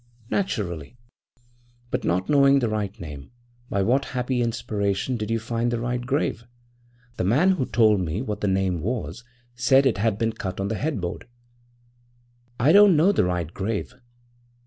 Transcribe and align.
'Naturally.' 0.31 0.97
'But 1.91 2.03
not 2.03 2.27
knowing 2.27 2.57
the 2.57 2.69
right 2.69 2.99
name, 2.99 3.29
by 3.69 3.83
what 3.83 4.05
happy 4.17 4.41
inspiration 4.41 5.15
did 5.15 5.29
you 5.29 5.37
find 5.37 5.69
the 5.69 5.79
right 5.79 6.03
grave? 6.03 6.43
The 7.17 7.23
man 7.23 7.51
who 7.51 7.67
told 7.67 8.01
me 8.01 8.23
what 8.23 8.41
the 8.41 8.47
name 8.47 8.81
was 8.81 9.23
said 9.53 9.85
it 9.85 9.99
had 9.99 10.17
been 10.17 10.33
cut 10.33 10.59
on 10.59 10.69
the 10.69 10.75
headboard.' 10.77 11.27
'I 12.59 12.71
don't 12.71 12.95
know 12.95 13.11
the 13.11 13.25
right 13.25 13.53
grave.' 13.53 13.93